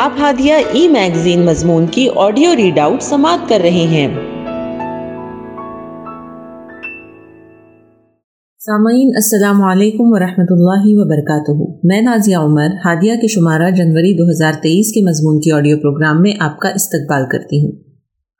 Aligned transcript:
آپ 0.00 0.12
ہادیہ 0.18 0.54
ای 0.72 0.88
میگزین 0.88 1.40
مضمون 1.46 1.86
کی 1.86 2.08
آڈیو 2.16 2.56
ریڈ 2.56 2.78
آؤٹ 2.78 3.02
سماعت 3.02 3.48
کر 3.48 3.58
رہے 3.62 3.70
ہیں۔ 3.70 4.08
سامعین، 8.58 9.10
السلام 9.14 9.62
علیکم 9.64 10.04
ورحمۃ 10.06 10.46
اللہ 10.50 10.82
وبرکاتہ۔ 10.84 11.80
میں 11.84 12.02
نازیہ 12.02 12.36
عمر، 12.36 12.66
ہادیہ 12.66 13.12
کے 13.20 13.26
شمارہ 13.26 13.70
جنوری 13.70 14.16
دو 14.16 14.30
ہزار 14.30 14.62
تیئیس 14.62 14.92
کے 14.92 15.08
مضمون 15.08 15.40
کی 15.40 15.50
آڈیو 15.50 15.76
پروگرام 15.76 16.22
میں 16.22 16.32
آپ 16.40 16.60
کا 16.60 16.68
استقبال 16.68 17.22
کرتی 17.32 17.64
ہوں۔ 17.64 17.72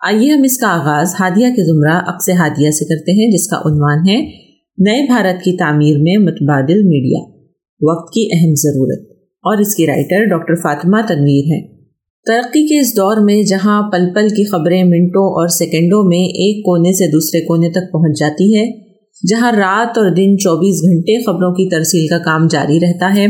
آئیے 0.06 0.30
ہم 0.30 0.42
اس 0.44 0.58
کا 0.58 0.68
آغاز 0.68 1.14
ہادیہ 1.20 1.46
کے 1.46 1.64
زمرہ 1.64 2.00
اقس 2.06 2.28
ہادیہ 2.28 2.70
سے 2.70 2.84
کرتے 2.84 3.12
ہیں، 3.12 3.30
جس 3.30 3.48
کا 3.48 3.56
عنوان 3.56 4.08
ہے، 4.08 4.26
نئے 4.78 5.06
بھارت 5.06 5.42
کی 5.42 5.56
تعمیر 5.56 5.98
میں 5.98 6.16
متبادل 6.16 6.82
میڈیا۔ 6.84 7.30
وقت 7.82 8.12
کی 8.14 8.28
اہم 8.32 8.52
ضرورت۔ 8.54 9.17
اور 9.48 9.58
اس 9.58 9.74
کی 9.74 9.86
رائٹر 9.86 10.24
ڈاکٹر 10.24 10.54
فاطمہ 10.54 11.00
تنویر 11.08 11.52
ہیں۔ 11.52 11.62
ترقی 12.26 12.66
کے 12.66 12.80
اس 12.80 12.96
دور 12.96 13.16
میں 13.24 13.42
جہاں 13.42 13.80
پل 13.90 14.06
پل 14.14 14.28
کی 14.28 14.44
خبریں 14.44 14.82
منٹوں 14.84 15.26
اور 15.34 15.48
سیکنڈوں 15.48 16.02
میں 16.04 16.24
ایک 16.38 16.64
کونے 16.64 16.92
سے 16.92 17.10
دوسرے 17.12 17.40
کونے 17.40 17.70
تک 17.70 17.92
پہنچ 17.92 18.20
جاتی 18.20 18.56
ہے، 18.58 18.64
جہاں 19.30 19.52
رات 19.52 19.98
اور 19.98 20.10
دن 20.10 20.38
چوبیس 20.38 20.82
گھنٹے 20.82 21.16
خبروں 21.24 21.52
کی 21.52 21.68
ترسیل 21.70 22.06
کا 22.06 22.18
کام 22.18 22.46
جاری 22.50 22.78
رہتا 22.80 23.14
ہے، 23.16 23.26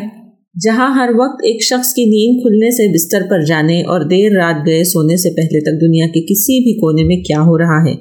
جہاں 0.65 0.89
ہر 0.95 1.11
وقت 1.19 1.45
ایک 1.45 1.63
شخص 1.63 1.93
کی 1.93 2.05
نیند 2.05 2.43
کھلنے 2.43 2.71
سے 2.71 2.89
بستر 2.93 3.31
پر 3.31 3.45
جانے 3.45 3.81
اور 3.83 4.01
دیر 4.01 4.33
رات 4.33 4.67
گئے 4.67 4.83
سونے 4.85 5.17
سے 5.17 5.35
پہلے 5.37 5.61
تک 5.61 5.81
دنیا 5.81 6.07
کے 6.07 6.23
کسی 6.23 6.61
بھی 6.65 6.75
کونے 6.77 7.05
میں 7.05 7.23
کیا 7.23 7.41
ہو 7.41 7.59
رہا 7.59 7.81
ہے، 7.89 7.95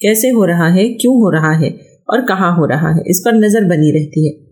کیسے 0.00 0.28
ہو 0.28 0.46
رہا 0.46 0.74
ہے، 0.74 0.88
کیوں 0.94 1.14
ہو 1.14 1.32
رہا 1.32 1.60
ہے 1.60 1.68
اور 2.10 2.26
کہاں 2.26 2.50
ہو 2.50 2.68
رہا 2.68 2.96
ہے، 2.96 3.10
اس 3.10 3.24
پر 3.24 3.32
نظر 3.32 3.62
بنی 3.64 3.92
رہتی 3.92 4.26
ہے۔ 4.26 4.45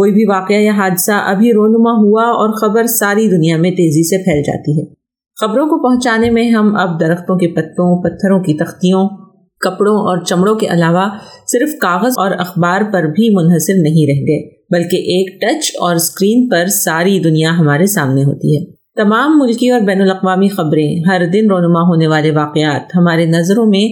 کوئی 0.00 0.12
بھی 0.12 0.24
واقعہ 0.24 0.56
یا 0.56 0.72
حادثہ 0.72 1.12
ابھی 1.12 1.52
رونما 1.52 1.90
ہوا 1.90 2.22
اور 2.22 2.50
خبر 2.60 2.86
ساری 2.86 3.28
دنیا 3.30 3.56
میں 3.56 3.70
تیزی 3.70 4.08
سے 4.08 4.18
پھیل 4.24 4.42
جاتی 4.42 4.80
ہے۔ 4.80 5.00
خبروں 5.40 5.66
کو 5.66 5.88
پہنچانے 5.88 6.30
میں 6.30 6.50
ہم 6.50 6.76
اب 6.76 7.00
درختوں 7.00 7.38
کے 7.38 7.48
پتوں، 7.48 8.02
پتھروں 8.02 8.40
کی 8.40 8.54
تختیوں، 8.54 9.08
کپڑوں 9.60 9.96
اور 9.96 10.24
چمڑوں 10.24 10.54
کے 10.54 10.66
علاوہ 10.66 11.08
صرف 11.52 11.78
کاغذ 11.80 12.12
اور 12.16 12.30
اخبار 12.30 12.80
پر 12.92 13.02
بھی 13.02 13.34
منحصر 13.36 13.72
نہیں 13.76 14.06
رہ 14.06 14.20
گئے، 14.20 14.48
بلکہ 14.70 14.96
ایک 14.96 15.40
ٹچ 15.40 15.70
اور 15.80 15.94
اسکرین 15.94 16.48
پر 16.48 16.66
ساری 16.66 17.18
دنیا 17.18 17.50
ہمارے 17.58 17.86
سامنے 17.86 18.24
ہوتی 18.24 18.56
ہے۔ 18.56 18.64
تمام 18.96 19.38
ملکی 19.38 19.70
اور 19.70 19.80
بین 19.80 20.00
الاقوامی 20.00 20.48
خبریں 20.48 21.08
ہر 21.08 21.26
دن 21.26 21.50
رونما 21.50 21.80
ہونے 21.80 22.06
والے 22.06 22.30
واقعات 22.30 22.96
ہمارے 22.96 23.26
نظروں 23.26 23.66
میں 23.66 23.84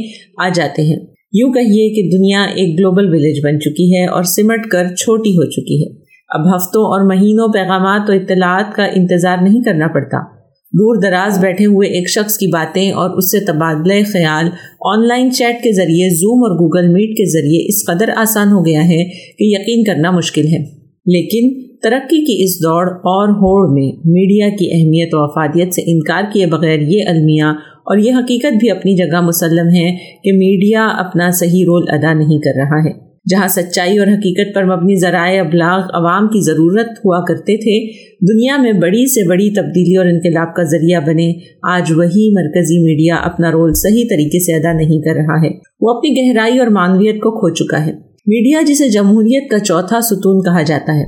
آ 0.45 0.49
جاتے 0.55 0.83
ہیں۔ 0.83 1.18
یوں 1.33 1.53
کہیے 1.53 1.95
کہ 1.95 2.19
دنیا 2.19 2.43
ایک 2.43 2.79
گلوبل 2.79 3.09
ولیج 3.09 3.47
بن 3.47 3.61
چکی 3.61 3.97
ہے 3.97 4.07
اور 4.07 4.23
سمٹ 4.23 4.67
کر 4.67 4.95
چھوٹی 4.95 5.31
ہو 5.31 5.51
چکی 5.51 5.83
ہے۔ 5.83 5.97
اب 6.29 6.57
ہفتوں 6.57 6.83
اور 6.83 7.07
مہینوں 7.07 7.49
پیغامات 7.49 8.11
و 8.11 8.13
اطلاعات 8.13 8.75
کا 8.75 8.85
انتظار 8.85 9.37
نہیں 9.43 9.61
کرنا 9.61 9.87
پڑتا۔ 9.87 10.39
دور 10.73 11.03
دراز 11.03 11.39
بیٹھے 11.39 11.65
ہوئے 11.65 11.89
ایک 11.89 12.11
شخص 12.11 12.37
کی 12.37 12.47
باتیں 12.47 12.91
اور 12.91 13.11
اس 13.11 13.31
سے 13.31 13.41
تبادلہ 13.41 13.95
خیال 14.13 14.47
آن 14.81 15.09
لائن 15.09 15.31
چیٹ 15.31 15.57
کے 15.57 15.73
ذریعے، 15.73 16.09
زوم 16.09 16.39
اور 16.39 16.55
گوگل 16.55 16.93
میٹ 16.93 17.11
کے 17.11 17.31
ذریعے 17.33 17.69
اس 17.69 17.87
قدر 17.87 18.11
آسان 18.17 18.49
ہو 18.49 18.67
گیا 18.67 18.85
ہے 18.85 19.05
کہ 19.39 19.45
یقین 19.45 19.85
کرنا 19.85 20.11
مشکل 20.11 20.47
ہے۔ 20.47 20.79
لیکن 21.11 21.69
ترقی 21.83 22.25
کی 22.25 22.45
اس 22.45 22.51
دوڑ 22.51 22.89
اور 22.89 23.29
ہوڑ 23.29 23.73
میں 23.73 23.93
میڈیا 23.93 24.49
کی 24.49 24.71
اہمیت 24.73 25.15
و 25.15 25.23
افادیت 25.23 25.75
سے 25.75 25.83
انکار 25.87 26.23
کیے 26.33 26.47
بغیر 26.47 26.81
یہ 26.81 27.03
المیہ 27.07 27.45
اور 27.89 27.99
یہ 27.99 28.13
حقیقت 28.13 28.53
بھی 28.61 28.71
اپنی 28.71 28.97
جگہ 28.97 29.21
مسلم 29.21 29.69
ہے 29.69 29.91
کہ 30.25 30.33
میڈیا 30.33 30.87
اپنا 30.87 31.31
صحیح 31.31 31.65
رول 31.65 31.85
ادا 31.89 32.13
نہیں 32.13 32.39
کر 32.39 32.53
رہا 32.57 32.89
ہے۔ 32.89 33.09
جہاں 33.31 33.49
سچائی 33.49 33.99
اور 33.99 34.07
حقیقت 34.07 34.55
پر 34.55 34.65
مبنی 34.65 34.95
ذرائع 34.95 35.41
ابلاغ 35.41 35.81
عوام 35.95 36.29
کی 36.29 36.45
ضرورت 36.45 36.87
ہوا 36.87 37.25
کرتے 37.25 37.57
تھے، 37.57 37.91
دنیا 38.33 38.57
میں 38.57 38.73
بڑی 38.73 39.07
سے 39.07 39.29
بڑی 39.29 39.51
تبدیلی 39.51 39.97
اور 39.97 40.07
انقلاب 40.07 40.55
کا 40.55 40.63
ذریعہ 40.63 41.01
بنے، 41.01 41.33
آج 41.63 41.93
وہی 41.93 42.31
مرکزی 42.35 42.85
میڈیا 42.85 43.17
اپنا 43.17 43.53
رول 43.53 43.73
صحیح 43.75 44.05
طریقے 44.11 44.39
سے 44.39 44.53
ادا 44.53 44.73
نہیں 44.73 45.01
کر 45.01 45.15
رہا 45.15 45.47
ہے۔ 45.47 45.51
وہ 45.81 45.91
اپنی 45.91 46.11
گہرائی 46.11 46.59
اور 46.59 46.67
معنویت 46.67 47.15
کو 47.15 47.31
کھو 47.31 47.55
چکا 47.55 47.87
ہے۔ 47.87 47.93
میڈیا 48.27 48.63
جسے 48.63 48.89
جمہوریت 48.89 49.51
کا 49.51 49.59
چوتھا 49.59 50.01
ستون 50.01 50.45
کہا 50.45 50.63
جاتا 50.63 50.99
ہے۔ 50.99 51.05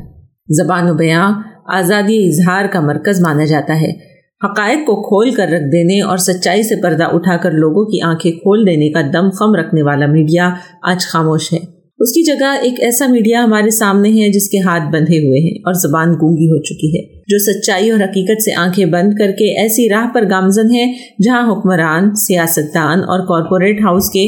زبان 0.48 0.90
و 0.90 0.94
بیاں، 0.94 1.30
آزادی 1.66 2.28
اظہار 2.28 2.64
کا 2.72 2.80
مرکز 2.80 3.20
مانا 3.20 3.44
جاتا 3.44 3.80
ہے۔ 3.80 4.09
حقائق 4.44 4.78
کو 4.78 4.94
کھول 5.02 5.30
کر 5.30 5.48
رکھ 5.48 5.66
دینے 5.72 6.00
اور 6.00 6.16
سچائی 6.16 6.62
سے 6.62 6.82
پردہ 6.82 7.04
اٹھا 7.04 7.36
کر 7.36 7.50
لوگوں 7.52 7.84
کی 7.84 8.00
آنکھیں 8.00 8.32
کھول 8.32 8.66
دینے 8.66 8.88
کا 8.90 9.00
دم 9.12 9.28
خم 9.30 9.54
رکھنے 9.54 9.82
والا 9.82 10.06
میڈیا 10.06 10.48
آج 10.82 11.06
خاموش 11.06 11.52
ہے۔ 11.52 11.58
اس 11.98 12.12
کی 12.12 12.22
جگہ 12.22 12.54
ایک 12.62 12.80
ایسا 12.80 13.06
میڈیا 13.06 13.42
ہمارے 13.44 13.70
سامنے 13.70 14.08
ہے 14.10 14.30
جس 14.32 14.48
کے 14.48 14.58
ہاتھ 14.58 14.82
بندھے 14.82 15.18
ہوئے 15.18 15.40
ہیں 15.40 15.58
اور 15.58 15.72
زبان 15.72 16.14
گونگی 16.14 16.46
ہو 16.46 16.62
چکی 16.62 16.88
ہے، 16.88 17.02
جو 17.28 17.38
سچائی 17.38 17.90
اور 17.90 18.00
حقیقت 18.00 18.42
سے 18.42 18.54
آنکھیں 18.56 18.84
بند 18.84 19.12
کر 19.18 19.30
کے 19.30 19.60
ایسی 19.60 19.88
راہ 19.88 20.06
پر 20.14 20.30
گامزن 20.30 20.74
ہے 20.74 20.86
جہاں 21.24 21.42
حکمران، 21.52 22.14
سیاستدان 22.14 22.98
اور 22.98 23.26
کارپوریٹ 23.26 23.80
ہاؤس 23.80 24.10
کے 24.10 24.26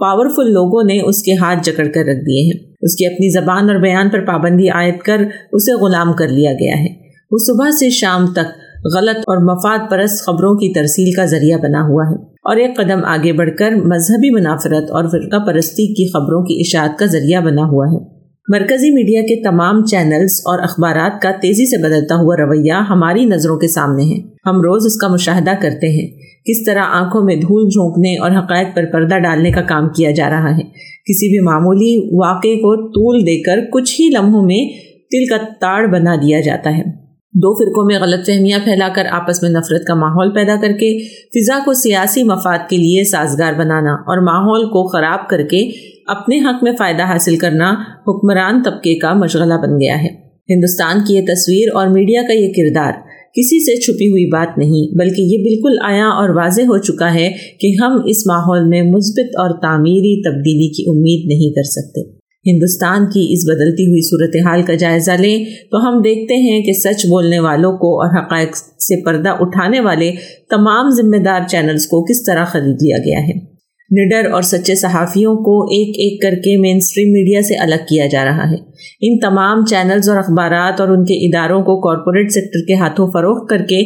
پاورفل 0.00 0.52
لوگوں 0.52 0.82
نے 0.82 1.00
اس 1.00 1.22
کے 1.22 1.32
ہاتھ 1.32 1.58
جکڑ 1.62 1.84
کر 1.84 2.04
رکھ 2.04 2.24
دیے 2.24 2.42
ہیں۔ 2.42 2.58
اس 2.82 2.96
کی 2.96 3.06
اپنی 3.06 3.28
زبان 3.32 3.70
اور 3.70 3.80
بیان 3.80 4.10
پر 4.10 4.24
پابندی 4.26 4.68
عائد 4.68 4.98
کر 4.98 5.22
اسے 5.52 5.72
غلام 5.74 6.12
کر 6.12 6.28
لیا 6.28 6.52
گیا 6.52 6.80
ہے۔ 6.80 6.88
وہ 7.30 7.38
صبح 7.38 7.70
سے 7.70 7.90
شام 7.90 8.26
تک 8.26 8.58
غلط 8.96 9.16
اور 9.16 9.36
مفاد 9.36 9.78
پرست 9.90 10.26
خبروں 10.26 10.54
کی 10.54 10.72
ترسیل 10.72 11.12
کا 11.12 11.24
ذریعہ 11.24 11.58
بنا 11.58 11.82
ہوا 11.82 12.04
ہے۔ 12.10 12.22
اور 12.22 12.56
ایک 12.56 12.76
قدم 12.76 13.04
آگے 13.04 13.32
بڑھ 13.32 13.50
کر 13.58 13.70
مذہبی 13.70 14.30
منافرت 14.30 14.90
اور 14.90 15.04
فرقہ 15.04 15.46
پرستی 15.46 15.94
کی 15.94 16.08
خبروں 16.12 16.42
کی 16.42 16.60
اشاعت 16.60 16.98
کا 16.98 17.06
ذریعہ 17.06 17.40
بنا 17.40 17.62
ہوا 17.62 17.86
ہے۔ 17.92 18.20
مرکزی 18.48 18.90
میڈیا 18.90 19.20
کے 19.20 19.42
تمام 19.42 19.84
چینلز 19.84 20.40
اور 20.44 20.58
اخبارات 20.58 21.22
کا 21.22 21.30
تیزی 21.30 21.66
سے 21.66 21.82
بدلتا 21.82 22.14
ہوا 22.14 22.36
رویہ 22.36 22.72
ہماری 22.72 23.24
نظروں 23.24 23.58
کے 23.58 23.68
سامنے 23.68 24.02
ہے۔ 24.02 24.20
ہم 24.46 24.56
روز 24.60 24.86
اس 24.86 24.96
کا 24.96 25.08
مشاہدہ 25.08 25.50
کرتے 25.62 25.88
ہیں۔ 25.88 26.08
کس 26.44 26.64
طرح 26.66 26.80
آنکھوں 26.80 27.24
میں 27.24 27.36
دھول 27.36 27.68
جھونکنے 27.68 28.16
اور 28.16 28.30
حقائق 28.30 28.76
پر 28.76 28.84
پردہ 28.92 29.18
ڈالنے 29.18 29.50
کا 29.50 29.62
کام 29.62 29.88
کیا 29.88 30.10
جا 30.10 30.30
رہا 30.30 30.50
ہے۔ 30.50 30.62
کسی 31.06 31.28
بھی 31.28 31.40
معمولی 31.40 32.16
واقعے 32.16 32.56
کو 32.56 32.88
طول 32.88 33.20
دے 33.20 33.42
کر 33.42 33.60
کچھ 33.72 34.00
ہی 34.00 34.08
لمحوں 34.08 34.42
میں 34.42 34.68
تل 35.10 35.26
کا 35.26 35.36
تاڑ 35.60 35.86
بنا 35.86 36.14
دیا 36.14 36.40
جاتا 36.40 36.78
ہے۔ 36.78 36.99
دو 37.34 37.54
فرقوں 37.54 37.84
میں 37.84 37.98
غلط 38.00 38.26
فہمیاں 38.26 38.58
پھیلا 38.64 38.88
کر 38.94 39.06
آپس 39.10 39.42
میں 39.42 39.50
نفرت 39.50 39.84
کا 39.86 39.94
ماحول 39.94 40.34
پیدا 40.34 40.56
کر 40.62 40.72
کے، 40.72 41.08
فضا 41.08 41.58
کو 41.64 41.72
سیاسی 41.72 42.24
مفاد 42.24 42.58
کے 42.70 42.76
لیے 42.76 43.04
سازگار 43.04 43.52
بنانا 43.52 43.92
اور 43.92 44.22
ماحول 44.22 44.66
کو 44.66 44.88
خراب 44.88 45.28
کر 45.28 45.42
کے 45.42 45.70
اپنے 46.06 46.38
حق 46.38 46.62
میں 46.62 46.72
فائدہ 46.78 47.02
حاصل 47.02 47.36
کرنا 47.36 47.74
حکمران 48.08 48.62
طبقے 48.62 48.98
کا 48.98 49.14
مشغلہ 49.14 49.54
بن 49.54 49.76
گیا 49.80 49.94
ہے۔ 50.02 50.08
ہندوستان 50.54 51.04
کی 51.08 51.14
یہ 51.14 51.20
تصویر 51.20 51.68
اور 51.74 51.86
میڈیا 51.86 52.22
کا 52.22 52.32
یہ 52.32 52.52
کردار 52.52 52.92
کسی 53.32 53.64
سے 53.64 53.80
چھپی 53.80 54.10
ہوئی 54.10 54.26
بات 54.26 54.58
نہیں، 54.58 54.98
بلکہ 54.98 55.22
یہ 55.22 55.38
بالکل 55.38 55.78
آیا 55.84 56.06
اور 56.06 56.28
واضح 56.28 56.62
ہو 56.62 56.78
چکا 56.78 57.14
ہے 57.14 57.30
کہ 57.60 57.72
ہم 57.82 57.92
اس 58.06 58.26
ماحول 58.26 58.68
میں 58.68 58.82
مثبت 58.82 59.36
اور 59.36 59.60
تعمیری 59.62 60.22
تبدیلی 60.22 60.68
کی 60.68 60.82
امید 60.90 61.26
نہیں 61.26 61.54
کر 61.54 61.62
سکتے۔ 61.62 62.19
ہندوستان 62.46 63.04
کی 63.04 63.28
اس 63.32 63.40
بدلتی 63.46 63.86
ہوئی 63.86 64.00
صورتحال 64.02 64.62
کا 64.62 64.74
جائزہ 64.74 65.10
لیں 65.10 65.44
تو 65.44 65.88
ہم 65.88 66.02
دیکھتے 66.02 66.34
ہیں 66.34 66.62
کہ 66.62 66.72
سچ 66.72 67.06
بولنے 67.06 67.38
والوں 67.38 67.72
کو 67.72 68.02
اور 68.02 68.18
حقائق 68.18 68.56
سے 68.56 69.04
پردہ 69.04 69.28
اٹھانے 69.40 69.80
والے 69.80 70.12
تمام 70.50 70.90
ذمہ 70.90 71.16
دار 71.16 71.40
چینلز 71.48 71.86
کو 71.86 72.04
کس 72.04 72.24
طرح 72.24 72.44
خرید 72.44 72.82
لیا 72.82 72.96
گیا 72.98 73.18
ہے؟ 73.28 73.50
نڈر 73.90 74.30
اور 74.30 74.42
سچے 74.42 74.74
صحافیوں 74.74 75.36
کو 75.36 75.62
ایک 75.62 75.88
ایک 75.88 76.22
کر 76.22 76.30
کے 76.30 76.56
مین 76.56 76.76
اسٹریم 76.76 77.12
میڈیا 77.12 77.42
سے 77.42 77.54
الگ 77.54 77.84
کیا 77.88 78.06
جا 78.06 78.24
رہا 78.24 78.50
ہے۔ 78.50 78.56
ان 79.00 79.18
تمام 79.18 79.64
چینلز 79.64 80.08
اور 80.08 80.18
اخبارات 80.18 80.80
اور 80.80 80.88
ان 80.88 81.04
کے 81.04 81.14
اداروں 81.14 81.62
کو 81.62 81.80
کارپوریٹ 81.80 82.32
سیکٹر 82.32 82.66
کے 82.68 82.74
ہاتھوں 82.74 83.06
فروخت 83.06 83.50
کر 83.50 83.58
کے 83.58 83.80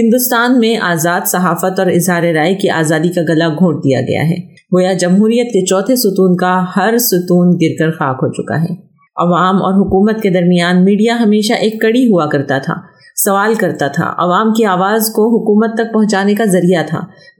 ہندوستان 0.00 0.58
میں 0.58 0.76
آزاد 0.76 1.20
صحافت 1.26 1.78
اور 1.78 1.86
اظہار 1.86 2.22
رائے 2.22 2.54
کی 2.54 2.68
آزادی 2.68 3.08
کا 3.08 3.22
گلا 3.22 3.48
گھونٹ 3.48 3.84
دیا 3.84 4.00
گیا 4.00 4.22
ہے۔ 4.30 4.57
گویا 4.74 4.92
جمہوریت 4.92 5.46
کے 5.46 5.64
چوتھے 5.64 5.96
ستون 5.96 6.36
کا 6.36 6.64
ہر 6.76 6.98
ستون 6.98 7.48
گر 7.48 7.74
کر 7.78 7.90
خاک 7.90 8.16
ہو 8.22 8.32
چکا 8.32 8.62
ہے۔ 8.62 8.88
عوام 9.16 9.56
اور 9.56 9.74
حکومت 9.74 10.22
کے 10.22 10.30
درمیان 10.30 10.84
میڈیا 10.84 11.16
ہمیشہ 11.20 11.52
ایک 11.52 11.80
کڑی 11.80 12.04
ہوا 12.06 12.26
کرتا 12.26 12.58
تھا، 12.58 12.74
سوال 13.24 13.54
کرتا 13.54 13.88
تھا۔ 13.88 14.04
عوام 14.18 14.52
کی 14.52 14.64
آواز 14.64 15.00
کو 15.00 15.26
حکومت 15.28 15.74
تک 15.74 15.94
پہنچانے 15.94 16.34
کا 16.34 16.44
ذریعہ 16.44 16.82
تھا۔ 16.86 16.98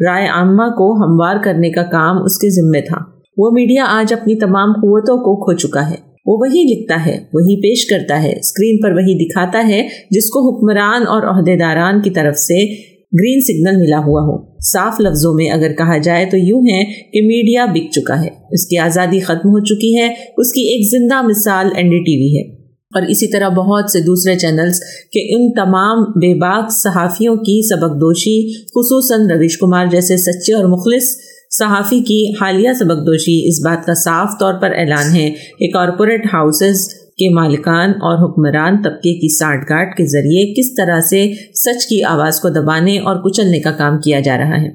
رائے 0.08 0.26
عامہ 0.26 0.62
کو 0.62 0.92
ہموار 0.92 1.36
کرنے 1.44 1.70
کا 1.70 1.82
کام 1.82 2.22
اس 2.22 2.38
کے 2.38 2.50
ذمے 2.50 2.80
تھا۔ 2.80 2.96
وہ 3.36 3.50
میڈیا 3.52 3.84
آج 3.88 4.12
اپنی 4.12 4.34
تمام 4.34 4.72
قوتوں 4.72 5.16
کو 5.16 5.44
کھو 5.44 5.56
چکا 5.56 5.90
ہے۔ 5.90 5.96
وہ 6.26 6.36
وہی 6.40 6.62
لکھتا 6.62 7.06
ہے، 7.06 7.16
وہی 7.32 7.56
پیش 7.56 7.86
کرتا 7.86 8.22
ہے۔ 8.22 8.30
اسکرین 8.30 8.80
پر 8.82 8.90
وہی 8.90 9.24
دکھاتا 9.24 9.68
ہے 9.68 9.88
جس 10.10 10.30
کو 10.30 10.38
حکمران 10.48 11.02
اور 11.06 11.22
عہدے 11.22 11.56
داران 11.56 12.00
کی 12.00 12.10
طرف 12.10 12.36
سے 12.36 12.88
گرین 13.12 13.40
سگنل 13.40 13.80
ملا 13.80 13.98
ہوا 13.98 14.20
ہو۔ 14.20 14.58
صاف 14.60 15.00
لفظوں 15.00 15.34
میں 15.34 15.50
اگر 15.50 15.72
کہا 15.72 15.98
جائے 15.98 16.26
تو 16.26 16.36
یوں 16.36 16.60
ہے 16.60 16.84
کہ 16.84 17.26
میڈیا 17.26 17.64
بک 17.64 17.92
چکا 17.92 18.22
ہے۔ 18.22 18.28
اس 18.50 18.66
کی 18.66 18.78
آزادی 18.78 19.20
ختم 19.20 19.48
ہو 19.48 19.64
چکی 19.64 19.98
ہے۔ 19.98 20.06
اس 20.38 20.52
کی 20.52 20.60
ایک 20.60 20.90
زندہ 20.90 21.22
مثال 21.22 21.66
این 21.76 21.90
ڈی 21.90 21.98
ٹی 21.98 22.16
وی 22.16 22.38
ہے۔ 22.38 22.54
اور 22.94 23.02
اسی 23.02 23.26
طرح 23.26 23.48
بہت 23.48 23.90
سے 23.90 24.00
دوسرے 24.00 24.34
چینلز 24.34 24.80
کہ 25.12 25.26
ان 25.30 25.52
تمام 25.52 26.02
بے 26.02 26.34
باک 26.34 26.70
صحافیوں 26.70 27.36
کی 27.36 27.68
سبق 27.68 27.90
دوشی، 28.00 28.62
خصوصاً 28.62 29.30
رویش 29.30 29.58
کمار 29.58 29.86
جیسے 29.86 30.16
سچے 30.16 30.54
اور 30.54 30.64
مخلص 30.64 31.04
صحافی 31.58 32.00
کی 32.00 32.32
حالیہ 32.40 32.72
سبق 32.72 33.06
دوشی 33.06 33.48
اس 33.48 33.60
بات 33.64 33.86
کا 33.86 33.94
صاف 33.94 34.28
طور 34.40 34.54
پر 34.54 34.70
اعلان 34.70 35.16
ہے 35.16 35.30
کہ 35.58 35.70
کارپوریٹ 35.70 36.26
ہاؤسز 36.26 36.97
کے 37.18 37.34
مالکان 37.34 37.90
اور 37.90 38.30
حکمران 38.30 38.82
طبقے 38.82 39.14
کی 39.14 39.36
سانٹ 39.36 39.62
گاٹ 39.62 39.96
کے 39.96 40.04
ذریعے 40.04 40.54
کس 40.54 40.74
طرح 40.74 41.00
سے 41.00 41.32
سچ 41.54 41.86
کی 41.86 42.02
آواز 42.02 42.40
کو 42.40 42.48
دبانے 42.48 42.98
اور 42.98 43.30
کچلنے 43.30 43.60
کا 43.60 43.70
کام 43.70 43.98
کیا 43.98 44.20
جا 44.20 44.38
رہا 44.38 44.62
ہے۔ 44.62 44.68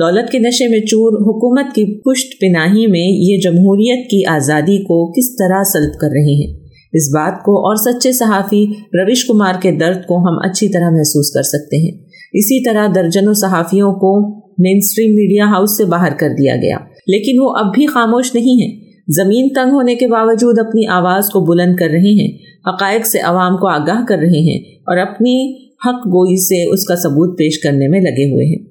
دولت 0.00 0.32
کے 0.32 0.38
نشے 0.38 0.68
میں 0.68 0.80
چور، 0.80 1.12
حکومت 1.12 1.74
کی 1.74 2.00
پشت 2.00 2.40
پناہی 2.40 2.86
میں 2.86 3.00
یہ 3.00 3.40
جمہوریت 3.40 4.10
کی 4.10 4.24
آزادی 4.24 4.82
کو 4.82 5.12
کس 5.12 5.36
طرح 5.36 5.62
سلب 5.62 6.00
کر 6.00 6.08
رہے 6.08 6.46
ہیں۔ 6.46 6.66
اس 6.92 7.08
بات 7.14 7.42
کو 7.44 7.58
اور 7.58 7.76
سچے 7.76 8.12
صحافی 8.12 8.66
روش 8.70 9.24
کمار 9.24 9.54
کے 9.62 9.70
درد 9.70 10.06
کو 10.06 10.18
ہم 10.18 10.50
اچھی 10.50 10.68
طرح 10.68 10.90
محسوس 10.90 11.30
کر 11.30 11.42
سکتے 11.42 11.76
ہیں۔ 11.76 11.98
اسی 12.32 12.64
طرح 12.64 12.86
درجنوں 12.94 13.34
صحافیوں 13.34 13.92
کو 13.92 14.36
مین 14.58 14.76
اسٹریم 14.76 15.14
میڈیا 15.14 15.44
ہاؤس 15.44 15.76
سے 15.76 15.84
باہر 15.84 16.12
کر 16.18 16.28
دیا 16.38 16.56
گیا۔ 16.56 16.76
لیکن 17.06 17.42
وہ 17.42 17.56
اب 17.56 17.66
بھی 17.74 17.86
خاموش 17.86 18.34
نہیں 18.34 18.62
ہیں۔ 18.62 18.85
زمین 19.08 19.48
تنگ 19.48 19.72
ہونے 19.72 19.94
کے 19.94 20.08
باوجود 20.08 20.58
اپنی 20.58 20.86
آواز 20.86 21.28
کو 21.28 21.40
بلند 21.40 21.76
کر 21.76 21.86
رہے 21.86 22.22
ہیں، 22.22 22.36
حقائق 22.68 23.06
سے 23.06 23.18
عوام 23.18 23.56
کو 23.56 23.68
آگاہ 23.68 24.04
کر 24.08 24.18
رہے 24.18 24.40
ہیں 24.40 24.58
اور 24.58 24.96
اپنی 24.98 25.52
حق 25.56 26.06
گوئی 26.06 26.36
سے 26.36 26.72
اس 26.72 26.84
کا 26.84 26.96
ثبوت 26.96 27.38
پیش 27.38 27.58
کرنے 27.58 27.88
میں 27.88 28.00
لگے 28.00 28.32
ہوئے 28.32 28.46
ہیں۔ 28.46 28.64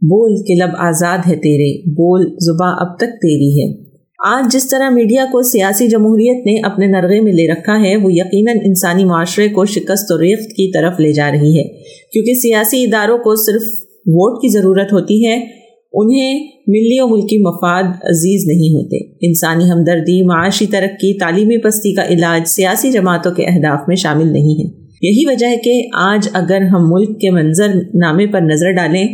بول 0.00 0.34
کے 0.36 0.54
لب 0.54 0.70
آزاد 0.78 1.18
ہے 1.18 1.36
تیرے، 1.36 1.90
بول 1.90 2.36
زباں 2.40 2.76
اب 2.78 2.96
تک 2.96 3.06
تیری 3.06 3.60
ہے۔ 3.60 3.86
آج 4.26 4.52
جس 4.52 4.68
طرح 4.68 4.90
میڈیا 4.90 5.24
کو 5.32 5.42
سیاسی 5.42 5.88
جمہوریت 5.88 6.46
نے 6.46 6.66
اپنے 6.66 6.86
نرغے 6.86 7.20
میں 7.20 7.32
لے 7.32 7.52
رکھا 7.52 7.72
ہے، 7.72 7.96
وہ 7.96 8.12
یقیناً 8.12 8.56
انسانی 8.64 9.04
معاشرے 9.04 9.48
کو 9.48 9.64
شکست 9.64 10.12
و 10.12 10.20
ریخت 10.20 10.48
کی 10.48 10.72
طرف 10.72 11.00
لے 11.00 11.12
جا 11.12 11.30
رہی 11.32 11.58
ہے۔ 11.58 11.64
کیونکہ 12.12 12.34
سیاسی 12.34 12.84
اداروں 12.84 13.18
کو 13.18 13.34
صرف 13.34 13.62
ووٹ 14.06 14.42
کی 14.42 14.48
ضرورت 14.48 14.92
ہوتی 14.92 15.26
ہے 15.26 15.65
انہیں 15.98 16.46
ملی 16.66 17.00
و 17.00 17.08
ملکی 17.08 17.38
مفاد 17.38 17.82
عزیز 17.82 18.46
نہیں 18.46 18.74
ہوتے۔ 18.74 19.26
انسانی 19.26 19.70
ہمدردی، 19.70 20.26
معاشی 20.26 20.66
ترقی، 20.66 21.18
تعلیمی 21.18 21.58
پستی 21.58 21.94
کا 21.94 22.04
علاج 22.06 22.48
سیاسی 22.48 22.92
جماعتوں 22.92 23.32
کے 23.32 23.42
اہداف 23.46 23.80
میں 23.88 23.96
شامل 23.96 24.32
نہیں 24.32 24.64
ہے۔ 24.64 24.86
یہی 25.02 25.26
وجہ 25.26 25.46
ہے 25.46 25.56
کہ 25.56 25.88
آج 25.94 26.28
اگر 26.32 26.60
ہم 26.62 26.84
ملک 26.88 27.20
کے 27.20 27.30
منظر 27.30 27.68
نامے 27.94 28.26
پر 28.26 28.40
نظر 28.40 28.70
ڈالیں 28.70 29.08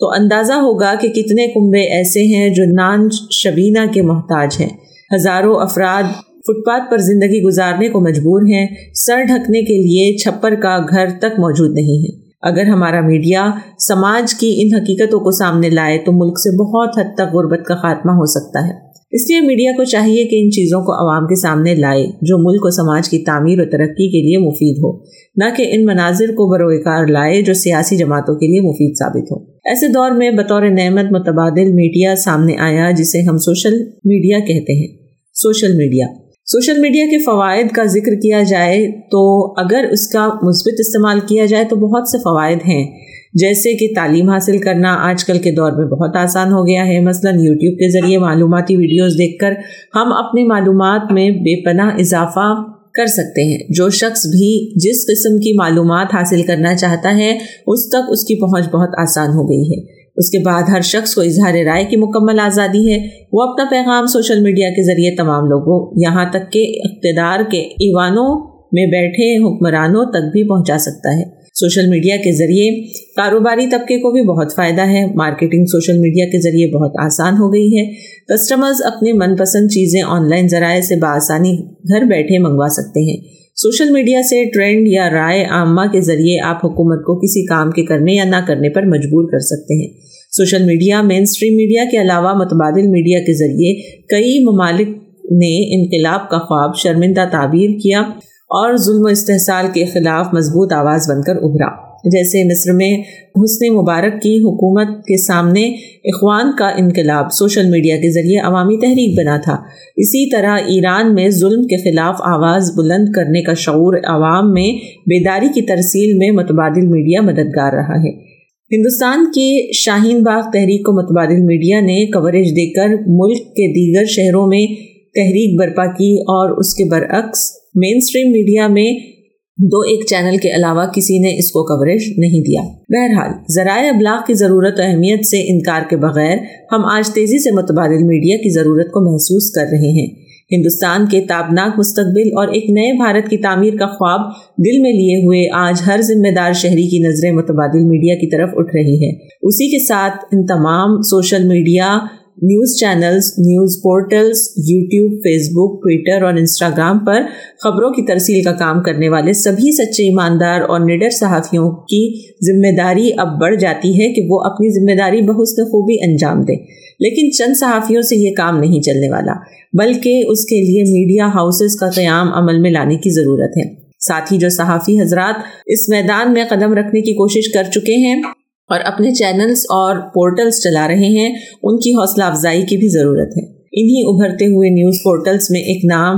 تو 0.00 0.10
اندازہ 0.10 0.52
ہوگا 0.52 0.94
کہ 1.00 1.08
کتنے 1.08 1.46
کنبے 1.46 1.80
ایسے 1.80 2.20
ہیں 2.20 2.48
جو 2.48 2.64
نان 2.64 3.08
شبینہ 3.30 3.92
کے 3.92 4.02
محتاج 4.02 4.56
ہیں۔ 4.60 4.68
ہزاروں 5.14 5.54
افراد 5.54 6.02
فٹ 6.26 6.66
پاتھ 6.66 6.90
پر 6.90 6.98
زندگی 6.98 7.42
گزارنے 7.42 7.88
کو 7.88 8.00
مجبور 8.00 8.42
ہیں۔ 8.42 8.66
سر 8.94 9.22
ڈھکنے 9.22 9.62
کے 9.62 9.74
لیے 9.74 10.16
چھپر 10.16 10.54
کا 10.54 10.78
گھر 10.78 11.06
تک 11.18 11.38
موجود 11.38 11.74
نہیں 11.74 12.02
ہے۔ 12.02 12.27
اگر 12.40 12.66
ہمارا 12.66 13.00
میڈیا 13.00 13.50
سماج 13.88 14.34
کی 14.34 14.60
ان 14.60 14.82
حقیقتوں 14.82 15.20
کو 15.20 15.30
سامنے 15.30 15.70
لائے 15.70 15.98
تو 15.98 16.12
ملک 16.12 16.38
سے 16.38 16.56
بہت 16.56 16.98
حد 16.98 17.14
تک 17.14 17.34
غربت 17.34 17.66
کا 17.66 17.74
خاتمہ 17.74 18.12
ہو 18.12 18.26
سکتا 18.26 18.66
ہے۔ 18.66 18.88
اس 19.10 19.30
لیے 19.30 19.40
میڈیا 19.40 19.72
کو 19.76 19.84
چاہیے 19.84 20.24
کہ 20.24 20.44
ان 20.44 20.50
چیزوں 20.50 20.80
کو 20.80 20.92
عوام 20.92 21.26
کے 21.26 21.40
سامنے 21.40 21.74
لائے 21.74 22.06
جو 22.22 22.38
ملک 22.38 22.60
و 22.64 22.70
سماج 22.70 23.08
کی 23.08 23.18
تعمیر 23.18 23.60
و 23.60 23.64
ترقی 23.64 24.10
کے 24.10 24.22
لیے 24.22 24.38
مفید 24.38 24.78
ہو، 24.78 25.02
نہ 25.36 25.44
کہ 25.56 25.66
ان 25.70 25.84
مناظر 25.84 26.28
کو 26.28 26.52
بروئے 26.52 26.78
کار 26.78 27.06
لائے 27.06 27.42
جو 27.42 27.54
سیاسی 27.54 27.96
جماعتوں 27.96 28.34
کے 28.34 28.46
لیے 28.46 28.60
مفید 28.60 28.92
ثابت 28.98 29.32
ہو۔ 29.32 29.44
ایسے 29.44 29.88
دور 29.88 30.10
میں 30.10 30.30
بطور 30.30 30.62
نعمت 30.62 31.12
متبادل 31.12 31.72
میڈیا 31.72 32.16
سامنے 32.16 32.56
آیا 32.58 32.90
جسے 32.90 33.22
ہم 33.22 33.36
سوشل 33.36 33.78
میڈیا 34.04 34.38
کہتے 34.38 34.72
ہیں۔ 34.72 34.98
Social 35.34 35.76
media. 35.76 36.27
سوشل 36.50 36.80
میڈیا 36.80 37.04
کے 37.04 37.18
فوائد 37.18 37.68
کا 37.68 37.84
ذکر 37.84 38.14
کیا 38.14 38.42
جائے 38.42 39.00
تو 39.10 39.50
اگر 39.60 39.84
اس 39.90 40.08
کا 40.08 40.26
مثبت 40.26 40.74
استعمال 40.78 41.20
کیا 41.20 41.46
جائے 41.46 41.64
تو 41.64 41.76
بہت 41.76 42.08
سے 42.08 42.18
فوائد 42.18 42.58
ہیں۔ 42.68 42.90
جیسے 43.34 43.76
کہ 43.76 43.92
تعلیم 43.94 44.30
حاصل 44.30 44.58
کرنا 44.58 44.96
آج 45.00 45.24
کل 45.24 45.38
کے 45.38 45.50
دور 45.50 45.72
میں 45.72 45.86
بہت 45.86 46.16
آسان 46.16 46.52
ہو 46.52 46.66
گیا 46.66 46.86
ہے۔ 46.86 47.00
مثلا 47.00 47.30
یوٹیوب 47.30 47.74
کے 47.74 48.00
ذریعے 48.00 48.18
معلوماتی 48.18 48.76
ویڈیوز 48.76 49.12
دیکھ 49.12 49.38
کر 49.40 49.52
ہم 49.94 50.12
اپنی 50.12 50.44
معلومات 50.44 51.12
میں 51.12 51.30
بے 51.30 51.64
پناہ 51.64 51.96
اضافہ 51.98 52.54
کر 52.94 53.06
سکتے 53.06 53.52
ہیں۔ 53.52 53.58
جو 53.70 53.90
شخص 53.90 54.26
بھی 54.26 54.72
جس 54.76 55.02
قسم 55.06 55.38
کی 55.38 55.58
معلومات 55.58 56.06
حاصل 56.14 56.42
کرنا 56.42 56.74
چاہتا 56.74 57.16
ہے، 57.16 57.38
اس 57.66 57.88
تک 57.88 58.04
اس 58.08 58.24
کی 58.24 58.40
پہنچ 58.40 58.64
بہت 58.70 58.90
آسان 58.98 59.28
ہو 59.28 59.50
گئی 59.50 59.62
ہے۔ 59.62 59.97
اس 60.18 60.30
کے 60.30 60.38
بعد 60.38 60.62
ہر 60.68 60.80
شخص 60.80 61.14
کو 61.14 61.20
اظہار 61.20 61.54
رائے 61.64 61.84
کی 61.84 61.96
مکمل 61.96 62.40
آزادی 62.40 62.92
ہے۔ 62.92 63.08
وہ 63.32 63.42
اپنا 63.42 63.64
پیغام 63.70 64.06
سوشل 64.06 64.40
میڈیا 64.40 64.68
کے 64.70 64.82
ذریعے 64.82 65.16
تمام 65.16 65.44
لوگوں، 65.44 66.00
یہاں 66.02 66.24
تک 66.30 66.52
کہ 66.52 66.80
اقتدار 66.84 67.50
کے 67.50 67.58
ایوانوں 67.58 68.58
میں 68.72 68.86
بیٹھے 68.86 69.36
حکمرانوں 69.36 70.04
تک 70.04 70.32
بھی 70.32 70.48
پہنچا 70.48 70.78
سکتا 70.78 71.18
ہے۔ 71.18 71.22
سوشل 71.54 71.90
میڈیا 71.90 72.16
کے 72.16 72.32
ذریعے 72.32 72.86
کاروباری 73.16 73.66
طبقے 73.66 73.96
کو 73.96 74.10
بھی 74.10 74.22
بہت 74.22 74.54
فائدہ 74.56 74.80
ہے۔ 74.80 75.06
مارکیٹنگ 75.14 75.64
سوشل 75.64 75.98
میڈیا 75.98 76.24
کے 76.24 76.40
ذریعے 76.40 76.70
بہت 76.70 76.92
آسان 77.04 77.34
ہو 77.34 77.52
گئی 77.52 77.78
ہے۔ 77.78 77.94
کسٹمرز 78.28 78.82
اپنے 78.84 79.12
من 79.12 79.36
پسند 79.36 79.68
چیزیں 79.68 80.02
آن 80.02 80.28
لائن 80.28 80.48
ذرائع 80.48 80.80
سے 80.80 80.96
بآسانی 80.96 81.58
گھر 81.62 82.04
بیٹھے 82.04 82.38
منگوا 82.38 82.68
سکتے 82.68 83.00
ہیں۔ 83.00 83.37
سوشل 83.60 83.90
میڈیا 83.90 84.20
سے 84.22 84.44
ٹرینڈ 84.44 84.86
یا 84.86 85.10
رائے 85.10 85.44
عامہ 85.44 85.80
کے 85.92 86.00
ذریعے 86.00 86.40
آپ 86.40 86.56
حکومت 86.56 87.04
کو 87.04 87.20
کسی 87.20 87.44
کام 87.46 87.70
کے 87.70 87.84
کرنے 87.84 88.12
یا 88.12 88.24
نہ 88.24 88.36
کرنے 88.46 88.70
پر 88.70 88.82
مجبور 88.82 89.30
کر 89.32 89.38
سکتے 89.38 89.74
ہیں۔ 89.74 89.92
سوشل 90.32 90.64
میڈیا، 90.64 91.02
مین 91.02 91.22
اسٹریم 91.22 91.56
میڈیا 91.56 91.84
کے 91.90 92.00
علاوہ 92.00 92.34
متبادل 92.34 92.86
میڈیا 92.86 93.18
کے 93.18 93.32
ذریعے 93.32 93.74
کئی 94.06 94.44
ممالک 94.44 94.88
نے 95.24 95.80
انقلاب 95.80 96.28
کا 96.30 96.38
خواب، 96.38 96.76
شرمندہ 96.76 97.24
تعبیر 97.32 97.70
کیا 97.82 98.00
اور 98.48 98.76
ظلم 98.76 99.02
و 99.04 99.08
استحصال 99.08 99.66
کے 99.74 99.84
خلاف 99.84 100.26
مضبوط 100.32 100.72
آواز 100.72 101.10
بن 101.10 101.22
کر 101.22 101.36
ابھرا۔ 101.36 101.87
جیسے 102.04 102.44
مصر 102.44 102.72
میں 102.72 102.98
حسن 103.28 103.74
مبارک 103.74 104.22
کی 104.22 104.38
حکومت 104.38 104.86
کے 104.86 105.24
سامنے 105.24 105.68
اخوان 106.04 106.52
کا 106.58 106.66
انقلاب 106.66 107.32
سوشل 107.32 107.70
میڈیا 107.70 107.96
کے 107.96 108.10
ذریعے 108.10 108.38
عوامی 108.38 108.80
تحریک 108.80 109.18
بنا 109.18 109.36
تھا۔ 109.36 109.52
اسی 109.96 110.30
طرح 110.30 110.56
ایران 110.56 111.14
میں 111.14 111.28
ظلم 111.28 111.62
کے 111.62 111.76
خلاف 111.76 112.14
آواز 112.20 112.70
بلند 112.76 113.08
کرنے 113.14 113.42
کا 113.42 113.54
شعور 113.54 113.94
عوام 113.96 114.52
میں 114.52 114.72
بیداری 114.82 115.46
کی 115.54 115.62
ترسیل 115.62 116.16
میں 116.18 116.30
متبادل 116.30 116.86
میڈیا 116.86 117.20
مددگار 117.20 117.72
رہا 117.72 117.98
ہے۔ 117.98 118.28
ہندوستان 118.72 119.24
کی 119.34 119.72
شاہین 119.72 120.22
باغ 120.22 120.40
تحریک 120.40 120.86
کو 120.86 120.92
متبادل 120.92 121.40
میڈیا 121.40 121.80
نے 121.80 122.06
کوریج 122.06 122.46
دے 122.50 122.72
کر 122.72 122.88
ملک 123.06 123.38
کے 123.38 123.72
دیگر 123.72 124.04
شہروں 124.04 124.46
میں 124.46 124.66
تحریک 125.14 125.60
برپا 125.60 125.86
کی 125.86 126.14
اور 126.14 126.58
اس 126.58 126.74
کے 126.74 126.84
برعکس 126.84 127.52
مین 127.74 127.96
اسٹریم 127.96 128.30
میڈیا 128.32 128.68
میں 128.68 129.17
دو 129.60 129.78
ایک 129.78 130.06
چینل 130.06 130.36
کے 130.36 130.56
علاوہ 130.56 130.84
کسی 130.86 131.18
نے 131.18 131.38
اس 131.38 131.50
کو 131.50 131.64
کوریج 131.64 132.02
نہیں 132.18 132.40
دیا۔ 132.40 132.60
بہرحال، 132.88 133.30
ذرائع 133.54 133.88
ابلاغ 133.94 134.18
کی 134.26 134.34
ضرورت 134.34 134.78
و 134.78 134.82
اہمیت 134.82 135.26
سے 135.26 135.52
انکار 135.52 135.82
کے 135.90 135.96
بغیر 135.96 136.36
ہم 136.72 136.84
آج 136.84 137.10
تیزی 137.10 137.38
سے 137.38 137.50
متبادل 137.50 138.06
میڈیا 138.06 138.36
کی 138.36 138.54
ضرورت 138.54 138.86
کو 138.86 139.12
محسوس 139.12 139.50
کر 139.50 139.64
رہے 139.72 139.90
ہیں۔ 140.00 140.28
ہندوستان 140.52 141.06
کے 141.10 141.20
تابناک 141.20 141.78
مستقبل 141.78 142.28
اور 142.36 142.48
ایک 142.48 142.70
نئے 142.70 142.92
بھارت 142.92 143.30
کی 143.30 143.36
تعمیر 143.36 143.74
کا 143.76 143.86
خواب 143.86 144.20
دل 144.58 144.80
میں 144.80 144.92
لیے 144.92 145.16
ہوئے 145.16 145.68
آج 145.68 145.82
ہر 145.86 146.00
ذمہ 146.02 146.30
دار 146.36 146.52
شہری 146.52 146.88
کی 146.88 147.08
نظریں 147.08 147.32
متبادل 147.32 147.84
میڈیا 147.84 148.14
کی 148.14 148.30
طرف 148.30 148.48
اٹھ 148.52 148.74
رہی 148.74 148.96
ہے 148.96 149.16
اسی 149.42 149.70
کے 149.70 149.86
ساتھ 149.86 150.24
ان 150.32 150.46
تمام 150.46 151.00
social 151.00 151.48
media 151.48 151.98
news 152.42 152.80
channels, 152.80 153.24
news 153.38 153.76
portals, 153.82 154.38
YouTube 154.56 155.12
Facebook 155.50 155.82
Twitter 155.82 156.22
اور 156.22 156.34
انسٹاگرام 156.34 156.98
پر 156.98 157.22
خبروں 157.64 157.90
کی 157.90 158.06
ترسیل 158.06 158.42
کا 158.44 158.52
کام 158.52 158.82
کرنے 158.82 159.08
والے 159.08 159.32
سبھی 159.32 159.74
سچے 159.74 160.02
ایماندار 160.02 160.60
اور 160.60 160.80
نڈر 160.80 161.10
صحافیوں 161.10 161.70
کی 161.70 162.20
ذمہ 162.46 162.76
داری 162.76 163.10
اب 163.16 163.40
بڑھ 163.40 163.56
جاتی 163.56 164.00
ہے 164.00 164.12
کہ 164.12 164.22
وہ 164.28 164.40
اپنی 164.40 164.68
ذمہ 164.70 164.98
داری 164.98 165.20
بحسن 165.20 165.64
خوبی 165.64 166.10
انجام 166.10 166.42
دیں۔ 166.42 166.56
لیکن 167.00 167.32
چند 167.32 167.54
صحافیوں 167.60 168.02
سے 168.02 168.16
یہ 168.16 168.30
کام 168.36 168.58
نہیں 168.58 168.82
چلنے 168.82 169.10
والا، 169.10 169.32
بلکہ 169.78 170.24
اس 170.28 170.44
کے 170.44 170.56
لیے 170.56 170.82
میڈیا 170.82 171.26
ہاؤسز 171.26 171.76
کا 171.76 171.90
قیام 171.90 172.32
عمل 172.34 172.60
میں 172.60 172.70
لانے 172.70 172.96
کی 172.96 173.10
ضرورت 173.10 173.50
ہے۔ 173.58 173.88
ساتھ 174.00 174.32
ہی 174.32 174.38
جو 174.38 174.48
صحافی 174.48 175.00
حضرات 175.00 175.34
اس 175.66 175.88
میدان 175.88 176.32
میں 176.32 176.44
قدم 176.48 176.72
رکھنے 176.72 177.00
کی 177.00 177.12
کوشش 177.12 177.52
کر 177.52 177.62
چکے 177.70 177.94
ہیں 177.94 178.22
اور 178.68 178.80
اپنے 178.84 179.10
چینلز 179.10 179.58
اور 179.70 179.96
پورٹلز 179.96 180.62
چلا 180.62 180.88
رہے 180.88 181.08
ہیں، 181.18 181.28
ان 181.62 181.76
کی 181.76 181.90
حوصلہ 181.90 182.24
افزائی 182.24 182.62
کی 182.62 182.76
بھی 182.76 182.88
ضرورت 182.88 183.28
ہے۔ 183.36 183.46
انہی 183.72 184.02
ابھرتے 184.06 184.44
ہوئے 184.44 184.70
نیوز 184.70 184.94
پورٹلز 185.04 185.46
میں 185.50 185.60
ایک 185.60 185.84
نام 185.84 186.16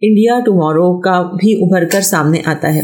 انڈیا 0.00 0.38
ٹمورو 0.46 1.00
کا 1.00 1.22
بھی 1.22 1.52
ابھر 1.52 1.84
کر 1.84 2.00
سامنے 2.00 2.38
آتا 2.44 2.74
ہے، 2.74 2.80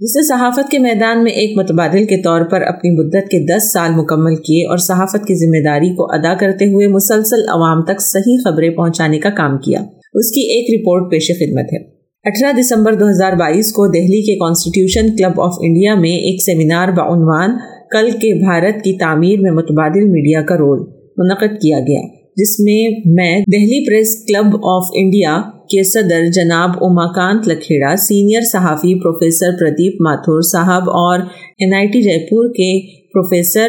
جسے 0.00 0.26
صحافت 0.28 0.70
کے 0.70 0.78
میدان 0.78 1.22
میں 1.24 1.32
ایک 1.32 1.58
متبادل 1.58 2.04
کے 2.04 2.22
طور 2.22 2.40
پر 2.50 2.62
اپنی 2.62 2.90
مدت 2.90 3.28
کے 3.30 3.46
دس 3.46 3.72
سال 3.72 3.90
مکمل 3.94 4.36
کیے 4.36 4.68
اور 4.68 4.76
صحافت 4.76 5.26
کی 5.26 5.34
ذمہ 5.34 5.70
داری 5.70 5.94
کو 5.96 6.12
ادا 6.12 6.34
کرتے 6.34 6.64
ہوئے 6.64 6.86
مسلسل 6.86 7.48
عوام 7.48 7.84
تک 7.84 8.00
صحیح 8.00 8.36
خبریں 8.44 8.70
پہنچانے 8.70 9.18
کا 9.18 9.30
کام 9.30 9.58
کیا۔ 9.58 9.80
اس 10.14 10.30
کی 10.30 10.40
ایک 10.40 10.80
رپورٹ 10.80 11.10
پیش 11.10 11.28
خدمت 11.28 11.72
ہے۔ 11.72 11.92
اٹھارہ 12.24 12.60
دسمبر 12.60 12.94
دو 12.94 13.08
ہزار 13.08 13.32
بائیس 13.32 13.72
کو 13.72 13.86
دہلی 13.86 14.22
کے 14.22 14.34
کانسٹیٹیوشن 14.34 15.16
کلب 15.16 15.40
آف 15.40 15.54
انڈیا 15.60 15.94
میں 15.94 16.10
ایک 16.10 16.42
سیمینار 16.42 16.88
بعنوان 16.88 17.50
کل 17.92 18.10
کے 18.10 18.34
بھارت 18.44 18.82
کی 18.84 18.92
تعمیر 18.98 19.40
میں 19.40 19.50
متبادل 19.50 20.10
میڈیا 20.10 20.42
کا 20.42 20.54
رول 20.54 20.78
منعقد 21.16 21.60
کیا 21.62 21.78
گیا، 21.78 22.02
جس 22.36 22.60
میں 22.60 22.82
میں 23.06 23.38
Delhi 23.38 23.80
Press 23.86 24.24
Club 24.26 24.54
of 24.54 24.84
India 24.94 25.40
کے 25.70 25.82
صدر 25.82 26.24
جناب 26.32 26.70
اماکانت 26.80 27.48
لکھیڑا، 27.48 27.94
سینئر 27.96 28.40
صحافی 28.40 28.94
پروفیسر 29.00 29.50
پردیپ 29.60 30.00
ماتھور 30.00 30.40
صاحب 30.40 30.90
اور 30.90 31.18
این 31.58 31.74
آئی 31.74 31.86
ٹی 31.86 32.02
جے 32.02 32.18
پور 32.26 32.48
کے 32.48 32.70
پروفیسر 33.12 33.68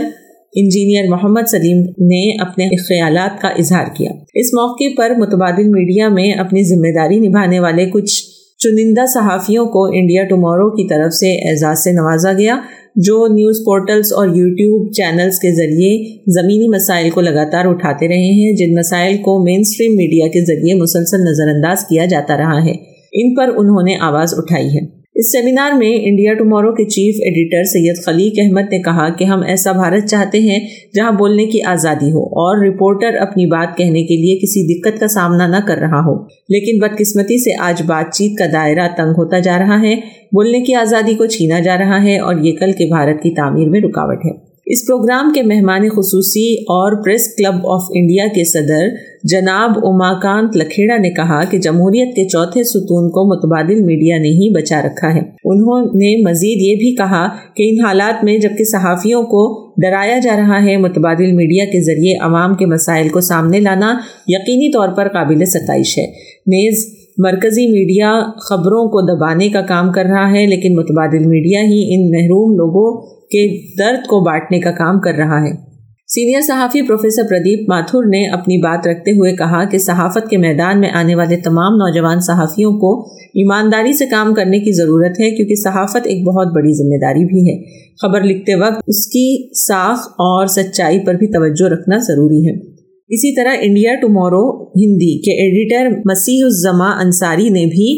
انجینئر 0.56 1.10
محمد 1.10 1.50
سلیم 1.52 1.80
نے 1.82 2.42
اپنے 2.42 2.66
خیالات 2.76 3.42
کا 3.42 3.48
اظہار 3.48 3.86
کیا۔ 3.98 4.12
اس 4.34 4.54
موقع 4.54 4.90
پر 4.98 5.12
متبادل 5.18 5.70
میڈیا 5.70 6.10
میں 6.10 6.32
اپنی 6.34 6.64
ذمہ 6.64 6.92
داری 6.96 7.20
نبھانے 7.20 7.60
والے 7.60 7.86
کچھ 7.86 8.22
چنندہ 8.58 9.06
صحافیوں 9.06 9.66
کو 9.66 9.86
انڈیا 9.86 10.24
ٹمورو 10.24 10.70
کی 10.70 10.88
طرف 10.88 11.14
سے 11.14 11.50
اعزاز 11.50 11.84
سے 11.84 11.92
نوازا 11.92 12.34
گیا۔ 12.34 12.58
جو 12.96 13.28
نیوز 13.28 13.58
پورٹلز 13.66 14.14
اور 14.14 14.28
یوٹیوب 14.28 14.92
چینلز 14.92 15.36
کے 15.36 15.56
ذریعے 15.56 16.18
زمینی 16.28 16.68
مسائل 16.68 17.10
کو 17.10 17.22
لگاتار 17.22 17.66
اٹھاتے 17.66 18.08
رہے 18.08 18.16
ہیں، 18.16 18.56
جن 18.56 18.76
مسائل 18.76 19.18
کو 19.18 19.44
مین 19.44 19.60
اسٹریم 19.60 19.96
میڈیا 19.96 20.28
کے 20.28 20.42
ذریعے 20.46 20.74
مسلسل 20.74 21.18
نظر 21.18 21.56
انداز 21.56 21.86
کیا 21.90 22.06
جاتا 22.06 22.38
رہا 22.38 22.66
ہے۔ 22.66 22.94
ان 23.14 23.36
پر 23.36 23.50
انہوں 23.58 23.84
نے 23.84 23.96
آواز 24.02 24.34
اٹھائی 24.38 24.68
ہے۔ 24.68 25.03
اس 25.16 25.32
سیمینار 25.32 25.72
میں 25.72 25.96
انڈیا 25.96 26.34
ٹمورو 26.34 26.72
کے 26.72 26.84
چیف 26.84 27.16
ایڈیٹر 27.26 27.64
سید 27.64 28.06
خلیق 28.06 28.34
احمد 28.38 28.72
نے 28.72 28.82
کہا 28.82 29.16
کہ 29.16 29.24
ہم 29.24 29.42
ایسا 29.48 29.72
بھارت 29.72 30.06
چاہتے 30.06 30.40
ہیں 30.40 30.60
جہاں 30.96 31.12
بولنے 31.12 31.46
کی 31.46 31.62
آزادی 31.62 32.12
ہو 32.12 32.24
اور 32.24 32.66
رپورٹر 32.66 33.18
اپنی 33.18 33.46
بات 33.46 33.78
کہنے 33.78 34.04
کے 34.04 34.16
لیے 34.16 34.36
کسی 34.36 34.74
دقت 34.74 35.00
کا 35.00 35.08
سامنا 35.08 35.48
نہ 35.48 35.66
کر 35.68 35.78
رہا 35.78 36.00
ہو۔ 36.00 36.24
لیکن 36.24 36.80
بدقسمتی 36.80 37.44
سے 37.44 37.52
آج 37.60 37.82
بات 37.86 38.14
چیت 38.14 38.38
کا 38.38 38.46
دائرہ 38.54 38.88
تنگ 38.98 39.10
ہوتا 39.10 39.40
جا 39.40 39.58
رہا 39.58 39.82
ہے۔ 39.82 39.96
بولنے 40.32 40.60
کی 40.60 40.74
آزادی 40.74 41.14
کو 41.14 41.26
چھینا 41.26 41.60
جا 41.60 41.78
رہا 41.78 42.04
ہے 42.04 42.20
اور 42.20 42.36
یہ 42.36 42.52
کل 42.52 42.72
کے 42.72 42.86
بھارت 42.86 43.24
کی 43.24 43.30
تعمیر 43.30 43.70
میں 43.70 43.80
رکاوٹ 43.80 44.26
ہے۔ 44.26 44.53
اس 44.66 44.88
پروگرام 44.88 45.32
کے 45.34 45.42
مہمان 45.42 45.90
خصوصی 45.90 46.54
اور 46.54 47.04
پریس 47.04 47.36
کلب 47.36 47.68
آف 47.68 47.82
انڈیا 47.90 48.28
کے 48.36 48.44
صدر 48.44 48.86
جناب 49.24 49.72
اماکانت 49.84 50.58
لکھیڑا 50.58 50.98
نے 50.98 51.10
کہا 51.10 51.44
کہ 51.44 51.58
جمہوریت 51.58 52.16
کے 52.16 52.28
چوتھے 52.28 52.64
ستون 52.64 53.10
کو 53.10 53.36
متبادل 53.36 53.84
میڈیا 53.84 54.18
نے 54.18 54.30
ہی 54.30 54.50
بچا 54.54 54.82
رکھا 54.82 55.14
ہے۔ 55.16 55.20
انہوں 55.20 55.86
نے 55.86 56.30
مزید 56.30 56.62
یہ 56.62 56.76
بھی 56.76 56.96
کہا 56.96 57.28
کہ 57.56 57.70
ان 57.70 57.86
حالات 57.86 58.24
میں 58.24 58.38
جبکہ 58.38 58.64
صحافیوں 58.64 59.24
کو 59.24 59.72
ڈرایا 59.82 60.20
جا 60.20 60.36
رہا 60.38 60.64
ہے، 60.66 60.78
متبادل 60.78 61.32
میڈیا 61.32 61.66
کے 61.66 61.84
ذریعے 61.84 62.14
عوام 62.22 62.56
کے 62.56 62.66
مسائل 62.66 63.10
کو 63.10 63.22
سامنے 63.22 63.60
لانا 63.60 63.98
یقینی 64.28 64.72
طور 64.72 64.88
پر 64.90 65.08
قابل 65.08 65.46
ستائش 65.46 65.98
ہے۔ 65.98 66.06
نیز، 66.48 66.86
مرکزی 67.18 67.68
میڈیا 67.68 68.12
خبروں 68.50 68.90
کو 68.90 69.02
دبانے 69.02 69.50
کا 69.50 69.62
کام 69.62 69.92
کر 69.92 70.06
رہا 70.06 70.32
ہے، 70.32 70.46
لیکن 70.46 70.76
متبادل 70.76 71.28
میڈیا 71.28 71.60
ہی 71.60 71.96
ان 71.96 72.10
محروم 72.10 72.56
لوگوں 72.56 73.14
کے 73.34 73.44
درد 73.84 74.08
کو 74.08 74.24
بانٹنے 74.26 74.60
کا 74.60 74.72
کام 74.72 75.00
کر 75.00 75.14
رہا 75.18 75.42
ہے۔ 75.42 75.74
سینئر 76.08 76.42
صحافی 76.42 76.82
پروفیسر 76.82 77.24
پردیپ 77.30 77.70
ماتھر 77.70 78.00
نے 78.00 78.30
اپنی 78.30 78.58
بات 78.58 78.88
رکھتے 78.88 79.12
ہوئے 79.12 79.36
کہا 79.36 79.64
کہ 79.70 79.78
صحافت 79.78 80.30
کے 80.30 80.38
میدان 80.38 80.80
میں 80.80 80.90
آنے 80.90 81.16
والے 81.16 81.38
تمام 81.38 81.76
نوجوان 81.76 82.20
صحافیوں 82.20 82.72
کو 82.72 83.12
ایمانداری 83.12 83.94
سے 83.94 84.06
کام 84.06 84.34
کرنے 84.34 84.60
کی 84.60 84.72
ضرورت 84.72 85.20
ہے، 85.20 85.36
کیونکہ 85.36 85.56
صحافت 85.56 86.08
ایک 86.08 86.28
بہت 86.28 86.48
بڑی 86.56 86.74
ذمہ 86.74 87.00
داری 87.02 87.26
بھی 87.26 87.42
ہے۔ 87.50 87.84
خبر 88.02 88.24
لکھتے 88.24 88.56
وقت 88.56 88.84
اس 88.88 89.08
کی 89.08 89.28
ساخ 89.68 90.00
اور 90.08 90.48
سچائی 90.48 91.00
پر 91.00 91.14
بھی 91.14 91.28
توجہ 91.28 91.74
رکھنا 91.74 91.98
ضروری 91.98 92.48
ہے۔ 92.48 92.74
اسی 93.10 93.36
طرح 93.36 93.50
انڈیا 93.62 93.96
ٹمورو 93.96 94.64
ہندی 94.64 95.22
کے 95.22 95.32
ایڈیٹر 95.32 95.98
مسیح 96.06 96.46
الزما 96.46 96.90
انصاری 97.02 97.50
نے 97.50 97.66
بھی 97.66 97.90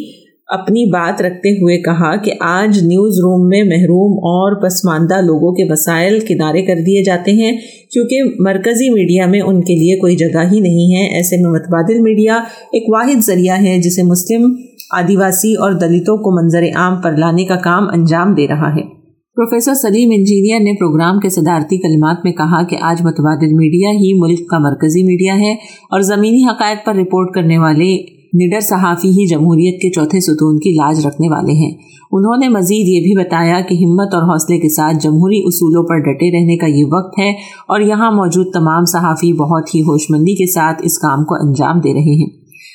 اپنی 0.47 0.85
بات 0.85 1.21
رکھتے 1.21 1.49
ہوئے 1.49 1.77
کہا 1.77 2.15
کہ 2.15 2.31
آج 2.39 2.83
نیوز 2.83 3.19
روم 3.19 3.47
میں 3.47 3.63
محروم 3.63 4.17
اور 4.17 4.63
پسماندہ 4.63 5.21
لوگوں 5.21 5.53
کے 5.53 5.71
وسائل 5.71 6.19
کنارے 6.19 6.61
کر 6.61 6.75
دیے 6.75 7.03
جاتے 7.03 7.31
ہیں، 7.31 7.57
کیونکہ 7.91 8.21
مرکزی 8.39 8.89
میڈیا 8.89 9.25
میں 9.25 9.41
ان 9.41 9.61
کے 9.61 9.75
لیے 9.75 9.99
کوئی 9.99 10.15
جگہ 10.15 10.43
ہی 10.51 10.59
نہیں 10.59 10.95
ہے۔ 10.95 11.15
ایسے 11.15 11.41
میں 11.41 11.51
متبادل 11.51 11.99
میڈیا 11.99 12.35
ایک 12.71 12.83
واحد 12.93 13.19
ذریعہ 13.19 13.61
ہے 13.61 13.77
جسے 13.77 14.03
مسلم، 14.03 14.53
آدیواسی 14.91 15.55
اور 15.55 15.71
دلتوں 15.71 16.17
کو 16.17 16.41
منظر 16.41 16.63
عام 16.75 17.01
پر 17.01 17.17
لانے 17.17 17.45
کا 17.45 17.55
کام 17.55 17.89
انجام 17.89 18.33
دے 18.33 18.47
رہا 18.47 18.75
ہے۔ 18.75 18.95
پروفیسر 19.37 19.73
سلیم 19.73 20.09
انجینئر 20.15 20.59
نے 20.59 20.73
پروگرام 20.73 21.19
کے 21.19 21.29
صدارتی 21.29 21.77
کلمات 21.77 22.15
میں 22.23 22.31
کہا 22.31 22.67
کہ 22.67 22.75
آج 22.81 23.01
متبادل 23.01 23.53
میڈیا 23.53 23.89
ہی 23.89 24.13
ملک 24.19 24.49
کا 24.49 24.57
مرکزی 24.59 25.03
میڈیا 25.03 25.35
ہے 25.35 25.53
اور 25.91 26.01
زمینی 26.01 26.43
حقائق 26.43 26.85
پر 26.85 26.95
رپورٹ 26.95 27.35
کرنے 27.35 27.57
والے 27.57 28.14
نڈر 28.35 28.59
صحافی 28.59 29.09
ہی 29.09 29.27
جمہوریت 29.27 29.81
کے 29.81 29.89
چوتھے 29.89 30.19
ستون 30.19 30.59
کی 30.59 30.71
لاج 30.71 31.07
رکھنے 31.07 31.29
والے 31.29 31.53
ہیں۔ 31.53 31.71
انہوں 32.11 32.37
نے 32.37 32.49
مزید 32.49 32.87
یہ 32.87 32.99
بھی 32.99 33.25
بتایا 33.25 33.59
کہ 33.61 33.75
ہمت 33.75 34.13
اور 34.13 34.23
حوصلے 34.23 34.57
کے 34.57 34.69
ساتھ 34.69 34.97
جمہوری 35.01 35.39
اصولوں 35.39 35.83
پر 35.83 35.97
ڈٹے 35.97 36.39
رہنے 36.39 36.57
کا 36.57 36.65
یہ 36.67 36.85
وقت 36.85 37.19
ہے 37.19 37.29
اور 37.67 37.79
یہاں 37.79 38.11
موجود 38.11 38.53
تمام 38.53 38.85
صحافی 38.85 39.33
بہت 39.33 39.75
ہی 39.75 39.81
ہوش 39.81 40.01
مندی 40.09 40.35
کے 40.35 40.51
ساتھ 40.51 40.81
اس 40.83 40.99
کام 40.99 41.25
کو 41.25 41.35
انجام 41.35 41.79
دے 41.79 41.93
رہے 41.93 42.21
ہیں۔ 42.21 42.29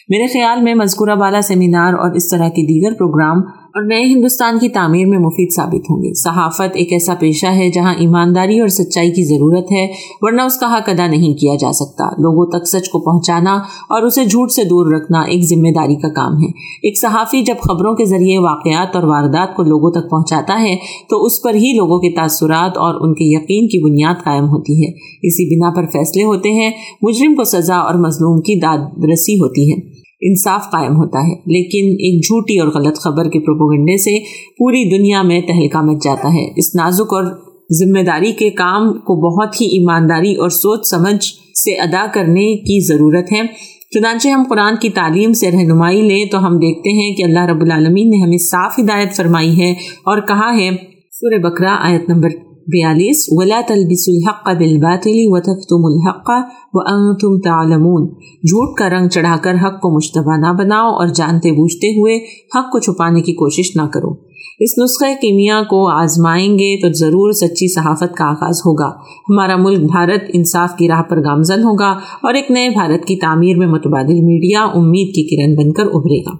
میرے 0.08 0.26
خیال 0.26 0.62
میں 0.62 0.74
مذکورہ 0.74 1.14
بالا 1.14 1.40
سیمینار 1.40 1.92
اور 1.92 2.10
اس 2.14 2.30
طرح 2.30 2.48
کے 2.48 2.62
دیگر 2.62 2.92
پروگرام 2.94 3.42
اور 3.74 3.82
نئے 3.82 4.04
ہندوستان 4.04 4.58
کی 4.58 4.68
تعمیر 4.68 5.06
میں 5.06 5.18
مفید 5.18 5.48
ثابت 5.56 5.90
ہوں 5.90 6.02
گے۔ 6.02 6.14
صحافت 6.14 6.70
ایک 6.74 6.92
ایسا 6.92 7.14
پیشہ 7.14 7.46
ہے 7.46 7.70
جہاں 7.70 7.94
ایمانداری 7.98 8.60
اور 8.60 8.68
سچائی 8.68 9.10
کی 9.10 9.24
ضرورت 9.24 9.72
ہے، 9.72 9.86
ورنہ 10.20 10.42
اس 10.42 10.56
کا 10.56 10.66
حق 10.66 10.88
ادا 10.88 11.06
نہیں 11.06 11.34
کیا 11.34 11.54
جا 11.60 11.72
سکتا۔ 11.72 12.04
لوگوں 12.04 12.46
تک 12.46 12.68
سچ 12.68 12.88
کو 12.88 12.98
پہنچانا 12.98 13.54
اور 13.88 14.02
اسے 14.02 14.24
جھوٹ 14.24 14.50
سے 14.50 14.64
دور 14.64 14.92
رکھنا 14.92 15.20
ایک 15.20 15.42
ذمہ 15.42 15.68
داری 15.74 15.94
کا 15.94 16.08
کام 16.08 16.32
ہے۔ 16.32 16.48
ایک 16.82 17.00
صحافی 17.00 17.42
جب 17.42 17.54
خبروں 17.60 17.94
کے 17.94 18.04
ذریعے 18.04 18.38
واقعات 18.38 18.96
اور 18.96 19.04
واردات 19.04 19.56
کو 19.56 19.62
لوگوں 19.62 19.90
تک 19.90 20.10
پہنچاتا 20.10 20.62
ہے، 20.62 20.76
تو 21.10 21.24
اس 21.24 21.42
پر 21.42 21.54
ہی 21.54 21.72
لوگوں 21.76 21.98
کے 21.98 22.16
تاثرات 22.16 22.78
اور 22.78 22.94
ان 23.00 23.14
کے 23.14 23.24
یقین 23.24 23.68
کی 23.68 23.90
بنیاد 23.90 24.24
قائم 24.24 24.44
ہوتی 24.44 24.84
ہے۔ 24.84 24.90
اسی 25.22 25.56
بنا 25.56 25.70
پر 25.76 25.86
فیصلے 25.86 26.24
ہوتے 26.24 26.50
ہیں، 26.50 26.70
مجرم 27.02 27.34
کو 27.34 27.44
سزا 27.44 27.76
اور 27.76 27.94
مظلوم 27.94 28.40
کی 28.40 28.60
داد 28.60 28.78
رسی 29.12 29.34
ہوتی 29.34 29.72
ہے۔ 29.72 29.99
انصاف 30.20 30.70
قائم 30.70 30.96
ہوتا 30.96 31.18
ہے۔ 31.18 31.32
لیکن 31.32 31.90
ایک 31.90 32.24
جھوٹی 32.24 32.58
اور 32.58 32.68
غلط 32.68 32.98
خبر 32.98 33.24
کے 33.24 33.38
پروپوگنڈے 33.38 33.96
سے 33.96 34.18
پوری 34.58 34.98
دنیا 34.98 35.22
میں 35.22 35.40
تہلکا 35.40 35.80
مچ 35.80 36.04
جاتا 36.04 36.28
ہے۔ 36.34 36.52
اس 36.56 36.74
نازک 36.74 37.12
اور 37.12 37.24
ذمہ 37.72 38.02
داری 38.02 38.32
کے 38.32 38.50
کام 38.50 38.92
کو 38.92 39.14
بہت 39.14 39.60
ہی 39.60 39.66
ایمانداری 39.66 40.34
اور 40.34 40.48
سوچ 40.48 40.86
سمجھ 40.86 41.24
سے 41.64 41.80
ادا 41.80 42.06
کرنے 42.14 42.56
کی 42.56 42.86
ضرورت 42.86 43.32
ہے۔ 43.32 43.40
چنانچہ 43.90 44.28
ہم 44.28 44.42
قرآن 44.48 44.74
کی 44.80 44.88
تعلیم 44.88 45.32
سے 45.32 45.50
رہنمائی 45.50 46.02
لیں 46.02 46.24
تو 46.24 46.46
ہم 46.46 46.52
دیکھتے 46.52 46.90
ہیں 46.90 47.14
کہ 47.14 47.24
اللہ 47.24 47.46
رب 47.46 47.60
العالمین 47.60 48.10
نے 48.10 48.22
ہمیں 48.22 48.38
صاف 48.38 48.72
ہدایت 48.78 49.16
فرمائی 49.16 49.60
ہے 49.60 49.70
اور 50.04 50.20
کہا 50.20 50.56
ہے 50.56 50.70
سورہ 51.12 51.38
بکرا 51.38 51.76
آیت 51.80 52.08
نمبر 52.08 52.28
بیالیس 52.66 53.26
ولا 53.30 53.60
تلبس 53.66 54.08
الحق 54.08 54.56
بالباطل 54.58 55.16
وتكتم 55.16 55.84
الحق 55.84 56.30
وانتم 56.74 57.38
تعلمون 57.38 58.06
جھوٹ 58.42 58.78
کا 58.78 58.88
رنگ 58.88 59.08
چڑھا 59.08 59.36
کر 59.42 59.54
حق 59.54 59.80
کو 59.80 59.96
مشتبہ 59.96 60.36
نہ 60.36 60.52
بناؤ 60.52 60.88
اور 60.88 61.06
جانتے 61.06 61.52
بوجھتے 61.52 61.88
ہوئے 62.00 62.16
حق 62.56 62.72
کو 62.72 62.78
چھپانے 62.78 63.22
کی 63.22 63.32
کوشش 63.32 63.76
نہ 63.76 63.82
کرو۔ 63.82 64.30
اس 64.60 64.78
نسخہ 64.78 65.20
کیمیا 65.20 65.62
کو 65.62 65.88
آزمائیں 65.88 66.54
گے 66.54 66.80
تو 66.80 66.92
ضرور 66.92 67.32
سچی 67.32 67.74
صحافت 67.74 68.14
کا 68.16 68.24
آغاز 68.24 68.58
ہوگا۔ 68.58 68.88
ہمارا 69.28 69.56
ملک 69.56 69.90
بھارت 69.90 70.20
انصاف 70.32 70.76
کی 70.76 70.88
راہ 70.88 71.02
پر 71.02 71.24
گامزن 71.24 71.62
ہوگا 71.62 71.90
اور 72.22 72.34
ایک 72.34 72.50
نئے 72.50 72.68
بھارت 72.68 73.04
کی 73.04 73.16
تعمیر 73.16 73.56
میں 73.56 73.66
متبادل 73.66 74.20
میڈیا 74.20 74.60
امید 74.62 75.14
کی 75.14 75.36
کرن 75.36 75.54
بن 75.54 75.72
کر 75.72 75.84
ابھرے 75.94 76.20
گا۔ 76.20 76.36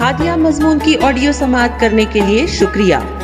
ہادیہ 0.00 0.32
مضمون 0.36 0.78
کی 0.84 0.94
آڈیو 1.02 1.32
سماعت 1.32 1.80
کرنے 1.80 2.04
کے 2.12 2.20
لیے 2.28 2.46
شکریہ۔ 2.46 2.96